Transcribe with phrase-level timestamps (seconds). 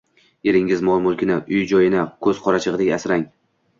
[0.51, 3.29] Eringiz mol-mulkini, uy-joyini ko‘z qorachig‘idek asrang.